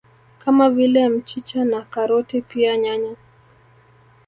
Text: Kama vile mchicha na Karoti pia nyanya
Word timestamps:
Kama 0.45 0.69
vile 0.69 1.09
mchicha 1.09 1.65
na 1.65 1.81
Karoti 1.81 2.41
pia 2.41 2.77
nyanya 2.77 3.15